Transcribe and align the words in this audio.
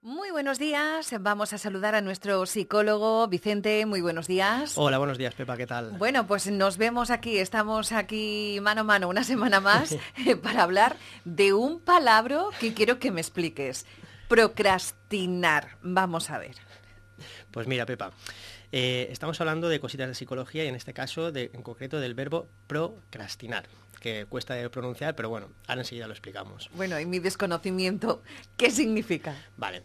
Muy 0.00 0.30
buenos 0.30 0.60
días. 0.60 1.12
Vamos 1.20 1.52
a 1.52 1.58
saludar 1.58 1.96
a 1.96 2.00
nuestro 2.00 2.46
psicólogo 2.46 3.26
Vicente. 3.26 3.84
Muy 3.84 4.00
buenos 4.00 4.28
días. 4.28 4.74
Hola, 4.78 4.98
buenos 4.98 5.18
días, 5.18 5.34
Pepa. 5.34 5.56
¿Qué 5.56 5.66
tal? 5.66 5.90
Bueno, 5.98 6.24
pues 6.24 6.46
nos 6.48 6.76
vemos 6.76 7.10
aquí. 7.10 7.38
Estamos 7.38 7.90
aquí 7.90 8.58
mano 8.62 8.82
a 8.82 8.84
mano 8.84 9.08
una 9.08 9.24
semana 9.24 9.58
más 9.58 9.92
eh, 10.26 10.36
para 10.36 10.62
hablar 10.62 10.96
de 11.24 11.52
un 11.52 11.80
palabra 11.80 12.44
que 12.60 12.74
quiero 12.74 13.00
que 13.00 13.10
me 13.10 13.20
expliques. 13.20 13.86
Procrastinar. 14.28 15.78
Vamos 15.82 16.30
a 16.30 16.38
ver. 16.38 16.54
Pues 17.50 17.66
mira, 17.66 17.84
Pepa. 17.84 18.12
Eh, 18.72 19.08
estamos 19.10 19.40
hablando 19.40 19.68
de 19.68 19.80
cositas 19.80 20.08
de 20.08 20.14
psicología 20.14 20.64
y 20.64 20.68
en 20.68 20.74
este 20.74 20.92
caso, 20.92 21.32
de, 21.32 21.50
en 21.54 21.62
concreto, 21.62 22.00
del 22.00 22.14
verbo 22.14 22.48
procrastinar 22.66 23.66
que 24.00 24.26
cuesta 24.26 24.54
de 24.54 24.68
pronunciar, 24.70 25.16
pero 25.16 25.28
bueno, 25.28 25.48
ahora 25.66 25.80
enseguida 25.80 26.06
lo 26.06 26.12
explicamos. 26.12 26.70
Bueno, 26.74 27.00
y 27.00 27.06
mi 27.06 27.18
desconocimiento, 27.18 28.22
¿qué 28.56 28.70
significa? 28.70 29.34
Vale. 29.56 29.82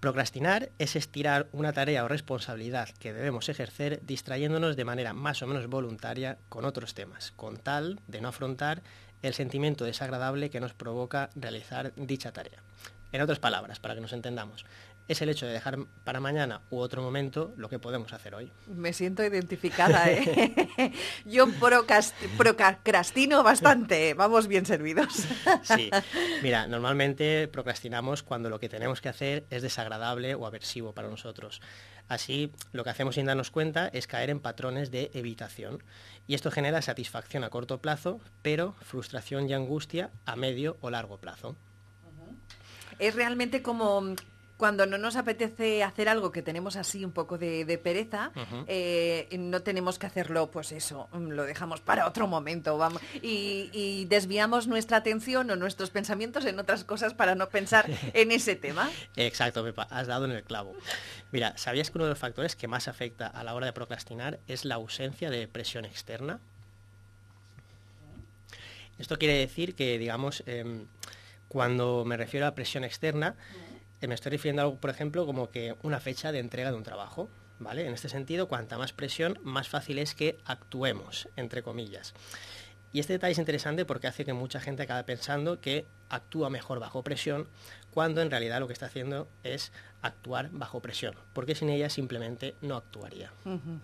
Procrastinar 0.00 0.70
es 0.78 0.96
estirar 0.96 1.48
una 1.52 1.72
tarea 1.72 2.04
o 2.04 2.08
responsabilidad 2.08 2.88
que 2.98 3.12
debemos 3.12 3.48
ejercer 3.48 4.00
distrayéndonos 4.02 4.76
de 4.76 4.84
manera 4.84 5.12
más 5.12 5.40
o 5.42 5.46
menos 5.46 5.68
voluntaria 5.68 6.38
con 6.48 6.64
otros 6.64 6.94
temas, 6.94 7.32
con 7.36 7.56
tal 7.56 8.00
de 8.06 8.20
no 8.20 8.28
afrontar 8.28 8.82
el 9.22 9.34
sentimiento 9.34 9.84
desagradable 9.84 10.50
que 10.50 10.60
nos 10.60 10.74
provoca 10.74 11.30
realizar 11.34 11.92
dicha 11.96 12.32
tarea. 12.32 12.62
En 13.14 13.22
otras 13.22 13.38
palabras, 13.38 13.78
para 13.78 13.94
que 13.94 14.00
nos 14.00 14.12
entendamos, 14.12 14.66
es 15.06 15.22
el 15.22 15.28
hecho 15.28 15.46
de 15.46 15.52
dejar 15.52 15.78
para 16.02 16.18
mañana 16.18 16.62
u 16.70 16.78
otro 16.78 17.00
momento 17.00 17.54
lo 17.56 17.68
que 17.68 17.78
podemos 17.78 18.12
hacer 18.12 18.34
hoy. 18.34 18.50
Me 18.66 18.92
siento 18.92 19.22
identificada, 19.22 20.10
¿eh? 20.10 20.92
Yo 21.24 21.46
procrastino 22.36 23.44
bastante, 23.44 24.14
vamos 24.14 24.48
bien 24.48 24.66
servidos. 24.66 25.28
Sí, 25.62 25.92
mira, 26.42 26.66
normalmente 26.66 27.46
procrastinamos 27.46 28.24
cuando 28.24 28.50
lo 28.50 28.58
que 28.58 28.68
tenemos 28.68 29.00
que 29.00 29.10
hacer 29.10 29.44
es 29.48 29.62
desagradable 29.62 30.34
o 30.34 30.44
aversivo 30.44 30.92
para 30.92 31.06
nosotros. 31.06 31.60
Así, 32.08 32.50
lo 32.72 32.82
que 32.82 32.90
hacemos 32.90 33.14
sin 33.14 33.26
darnos 33.26 33.52
cuenta 33.52 33.86
es 33.86 34.08
caer 34.08 34.28
en 34.28 34.40
patrones 34.40 34.90
de 34.90 35.12
evitación. 35.14 35.84
Y 36.26 36.34
esto 36.34 36.50
genera 36.50 36.82
satisfacción 36.82 37.44
a 37.44 37.50
corto 37.50 37.78
plazo, 37.78 38.18
pero 38.42 38.74
frustración 38.82 39.48
y 39.48 39.54
angustia 39.54 40.10
a 40.26 40.34
medio 40.34 40.78
o 40.80 40.90
largo 40.90 41.18
plazo. 41.18 41.54
Es 42.98 43.14
realmente 43.14 43.62
como 43.62 44.14
cuando 44.56 44.86
no 44.86 44.98
nos 44.98 45.16
apetece 45.16 45.82
hacer 45.82 46.08
algo 46.08 46.30
que 46.30 46.42
tenemos 46.42 46.76
así 46.76 47.04
un 47.04 47.12
poco 47.12 47.38
de, 47.38 47.80
pereza, 47.82 48.30
eh, 48.66 49.28
no 49.38 49.62
tenemos 49.62 49.98
que 49.98 50.06
hacerlo, 50.06 50.50
pues 50.50 50.72
eso, 50.72 51.08
mm, 51.12 51.30
lo 51.30 51.44
dejamos 51.44 51.80
para 51.80 52.06
otro 52.06 52.26
momento, 52.26 52.78
vamos, 52.78 53.02
y, 53.20 54.06
desviamos 54.08 54.66
nuestra 54.66 54.98
atención 54.98 55.50
o 55.50 55.56
nuestros 55.56 55.90
pensamientos 55.90 56.44
en 56.44 56.58
otras 56.58 56.84
cosas 56.84 57.14
para 57.14 57.34
no 57.34 57.48
pensar 57.48 57.86
en 58.14 58.30
ese 58.30 58.54
tema. 58.54 58.90
Exacto, 59.16 59.64
Pepa, 59.64 59.86
has 59.90 60.06
dado 60.06 60.24
en 60.26 60.32
el 60.32 60.44
clavo. 60.44 60.74
Mira, 61.32 61.56
¿sabías 61.56 61.90
que 61.90 61.98
uno 61.98 62.04
de 62.04 62.10
los 62.10 62.18
factores 62.18 62.54
que 62.54 62.68
más 62.68 62.86
afecta 62.86 63.26
a 63.26 63.42
la 63.44 63.54
hora 63.54 63.66
de 63.66 63.72
procrastinar 63.72 64.38
es 64.46 64.64
la 64.64 64.76
ausencia 64.76 65.30
de 65.30 65.48
presión 65.48 65.84
externa? 65.84 66.40
Esto 68.98 69.18
quiere 69.18 69.34
decir 69.34 69.74
que, 69.74 69.98
digamos, 69.98 70.44
em, 70.46 70.86
cuando 71.54 72.04
me 72.04 72.16
refiero 72.16 72.48
a 72.48 72.54
presión 72.56 72.82
externa, 72.82 73.36
me 74.04 74.12
estoy 74.16 74.32
refiriendo 74.32 74.60
a 74.60 74.64
algo, 74.64 74.80
por 74.80 74.90
ejemplo, 74.90 75.24
como 75.24 75.52
que 75.52 75.76
una 75.84 76.00
fecha 76.00 76.32
de 76.32 76.40
entrega 76.40 76.72
de 76.72 76.76
un 76.76 76.82
trabajo. 76.82 77.30
¿Vale? 77.60 77.86
En 77.86 77.94
este 77.94 78.08
sentido, 78.08 78.48
cuanta 78.48 78.76
más 78.76 78.92
presión, 78.92 79.38
más 79.44 79.68
fácil 79.68 80.00
es 80.00 80.16
que 80.16 80.36
actuemos, 80.44 81.28
entre 81.36 81.62
comillas. 81.62 82.12
Y 82.92 82.98
este 82.98 83.12
detalle 83.12 83.30
es 83.30 83.38
interesante 83.38 83.84
porque 83.84 84.08
hace 84.08 84.24
que 84.24 84.32
mucha 84.32 84.58
gente 84.58 84.82
acabe 84.82 85.04
pensando 85.04 85.60
que 85.60 85.86
actúa 86.08 86.50
mejor 86.50 86.80
bajo 86.80 87.04
presión, 87.04 87.46
cuando 87.92 88.20
en 88.20 88.32
realidad 88.32 88.58
lo 88.58 88.66
que 88.66 88.72
está 88.72 88.86
haciendo 88.86 89.28
es 89.44 89.70
actuar 90.02 90.50
bajo 90.50 90.82
presión, 90.82 91.14
porque 91.32 91.54
sin 91.54 91.68
ella 91.68 91.88
simplemente 91.88 92.56
no 92.62 92.74
actuaría. 92.74 93.30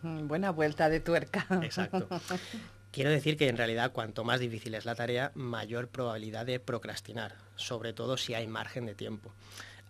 Buena 0.03 0.51
vuelta 0.51 0.89
de 0.89 0.99
tuerca. 0.99 1.47
Exacto. 1.63 2.09
Quiero 2.93 3.11
decir 3.11 3.37
que 3.37 3.49
en 3.49 3.57
realidad 3.57 3.93
cuanto 3.93 4.25
más 4.25 4.41
difícil 4.41 4.75
es 4.75 4.85
la 4.85 4.95
tarea, 4.95 5.31
mayor 5.35 5.89
probabilidad 5.89 6.47
de 6.47 6.59
procrastinar, 6.59 7.37
sobre 7.57 7.93
todo 7.93 8.17
si 8.17 8.35
hay 8.35 8.47
margen 8.47 8.87
de 8.87 8.95
tiempo 8.95 9.33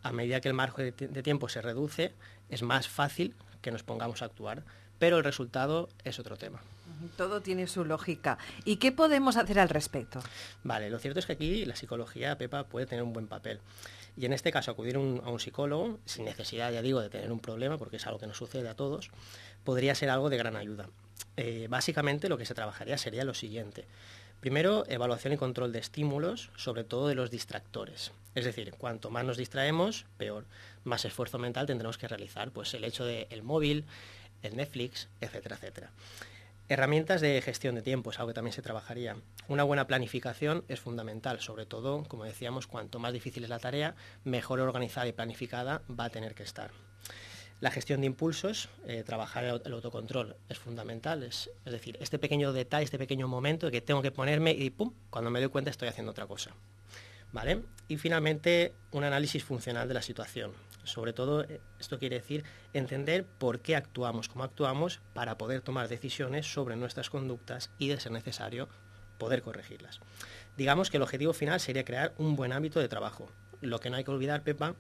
a 0.02 0.12
medida 0.12 0.40
que 0.40 0.48
el 0.48 0.54
margen 0.54 0.94
de, 0.96 1.22
tiempo 1.22 1.48
se 1.48 1.60
reduce, 1.60 2.12
es 2.48 2.62
más 2.62 2.88
fácil 2.88 3.34
que 3.60 3.70
nos 3.70 3.82
pongamos 3.82 4.22
a 4.22 4.26
actuar, 4.26 4.64
pero 4.98 5.18
el 5.18 5.24
resultado 5.24 5.88
es 6.04 6.18
otro 6.18 6.36
tema. 6.36 6.60
Todo 7.16 7.40
tiene 7.40 7.66
su 7.66 7.84
lógica. 7.84 8.38
¿Y 8.64 8.76
qué 8.76 8.92
podemos 8.92 9.36
hacer 9.36 9.58
al 9.58 9.68
respecto? 9.68 10.20
Vale, 10.64 10.90
lo 10.90 10.98
cierto 10.98 11.20
es 11.20 11.26
que 11.26 11.32
aquí 11.32 11.64
la 11.64 11.76
psicología, 11.76 12.36
Pepa, 12.36 12.64
puede 12.64 12.86
tener 12.86 13.02
un 13.02 13.12
buen 13.12 13.26
papel. 13.26 13.60
Y 14.16 14.26
en 14.26 14.32
este 14.32 14.52
caso, 14.52 14.70
acudir 14.70 14.96
a 14.96 14.98
un 14.98 15.40
psicólogo, 15.40 15.98
sin 16.04 16.24
necesidad, 16.24 16.72
ya 16.72 16.82
digo, 16.82 17.00
de 17.00 17.08
tener 17.08 17.32
un 17.32 17.40
problema, 17.40 17.78
porque 17.78 17.96
es 17.96 18.06
algo 18.06 18.18
que 18.18 18.26
nos 18.26 18.36
sucede 18.36 18.68
a 18.68 18.74
todos, 18.74 19.10
podría 19.64 19.94
ser 19.94 20.10
algo 20.10 20.28
de 20.28 20.36
gran 20.36 20.56
ayuda. 20.56 20.88
Eh, 21.36 21.66
básicamente 21.70 22.28
lo 22.28 22.38
que 22.38 22.46
se 22.46 22.54
trabajaría 22.54 22.98
sería 22.98 23.24
lo 23.24 23.34
siguiente. 23.34 23.86
Primero, 24.40 24.84
evaluación 24.88 25.34
y 25.34 25.36
control 25.36 25.70
de 25.72 25.80
estímulos, 25.80 26.50
sobre 26.56 26.82
todo 26.82 27.08
de 27.08 27.14
los 27.14 27.30
distractores. 27.30 28.12
Es 28.34 28.44
decir, 28.44 28.72
cuanto 28.78 29.10
más 29.10 29.24
nos 29.24 29.36
distraemos, 29.36 30.06
peor, 30.16 30.44
más 30.84 31.04
esfuerzo 31.04 31.38
mental 31.38 31.66
tendremos 31.66 31.98
que 31.98 32.08
realizar. 32.08 32.50
Pues 32.50 32.72
el 32.74 32.84
hecho 32.84 33.04
del 33.04 33.26
el 33.28 33.42
móvil, 33.42 33.84
el 34.42 34.56
Netflix, 34.56 35.08
etcétera, 35.20 35.56
etcétera. 35.56 35.90
Herramientas 36.70 37.20
de 37.20 37.42
gestión 37.42 37.74
de 37.74 37.82
tiempo 37.82 38.10
es 38.10 38.18
algo 38.18 38.28
que 38.28 38.34
también 38.34 38.54
se 38.54 38.62
trabajaría. 38.62 39.16
Una 39.48 39.64
buena 39.64 39.88
planificación 39.88 40.64
es 40.68 40.78
fundamental, 40.78 41.40
sobre 41.40 41.66
todo, 41.66 42.04
como 42.04 42.24
decíamos, 42.24 42.68
cuanto 42.68 43.00
más 43.00 43.12
difícil 43.12 43.42
es 43.42 43.50
la 43.50 43.58
tarea, 43.58 43.96
mejor 44.22 44.60
organizada 44.60 45.08
y 45.08 45.12
planificada 45.12 45.82
va 45.90 46.04
a 46.04 46.10
tener 46.10 46.34
que 46.36 46.44
estar. 46.44 46.70
La 47.60 47.70
gestión 47.70 48.00
de 48.00 48.06
impulsos, 48.06 48.70
eh, 48.86 49.02
trabajar 49.04 49.44
el, 49.44 49.72
autocontrol 49.72 50.34
es 50.48 50.58
fundamental. 50.58 51.22
Es, 51.22 51.50
decir, 51.66 51.98
este 52.00 52.18
pequeño 52.18 52.54
detalle, 52.54 52.84
este 52.84 52.98
pequeño 52.98 53.28
momento 53.28 53.70
que 53.70 53.82
tengo 53.82 54.00
que 54.00 54.10
ponerme 54.10 54.52
y 54.52 54.70
pum, 54.70 54.94
cuando 55.10 55.30
me 55.30 55.40
doy 55.40 55.50
cuenta 55.50 55.70
estoy 55.70 55.88
haciendo 55.88 56.12
otra 56.12 56.26
cosa. 56.26 56.54
¿Vale? 57.32 57.62
Y 57.86 57.98
finalmente, 57.98 58.72
un 58.92 59.04
análisis 59.04 59.44
funcional 59.44 59.86
de 59.86 59.94
la 59.94 60.02
situación. 60.02 60.52
Sobre 60.84 61.12
todo, 61.12 61.44
eh, 61.44 61.60
esto 61.78 61.98
quiere 61.98 62.16
decir 62.16 62.44
entender 62.72 63.26
por 63.26 63.60
qué 63.60 63.76
actuamos 63.76 64.28
como 64.28 64.44
actuamos 64.44 65.00
para 65.12 65.36
poder 65.36 65.60
tomar 65.60 65.88
decisiones 65.88 66.50
sobre 66.50 66.76
nuestras 66.76 67.10
conductas 67.10 67.70
y, 67.78 67.88
de 67.88 68.00
ser 68.00 68.12
necesario, 68.12 68.70
poder 69.20 69.42
corregirlas. 69.42 70.00
Digamos 70.56 70.90
que 70.90 70.96
el 70.96 71.04
objetivo 71.04 71.32
final 71.32 71.60
sería 71.60 71.84
crear 71.84 72.12
un 72.18 72.34
buen 72.34 72.52
hábito 72.52 72.80
de 72.80 72.88
trabajo. 72.88 73.30
Lo 73.60 73.78
que 73.78 73.88
no 73.88 73.96
hay 73.96 74.02
que 74.02 74.10
olvidar, 74.10 74.42
Pepa, 74.42 74.74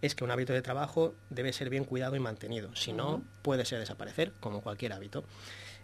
es 0.00 0.14
que 0.14 0.24
un 0.24 0.30
hábito 0.30 0.54
de 0.54 0.62
trabajo 0.62 1.14
debe 1.28 1.52
ser 1.52 1.68
bien 1.68 1.84
cuidado 1.84 2.16
y 2.16 2.20
mantenido, 2.20 2.74
si 2.74 2.94
no 2.94 3.22
puede 3.42 3.66
ser 3.66 3.80
desaparecer 3.80 4.32
como 4.40 4.62
cualquier 4.62 4.94
hábito. 4.94 5.24